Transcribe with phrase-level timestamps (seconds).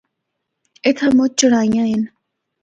[0.85, 2.01] اِتھا مُچ چڑھائیاں ہن۔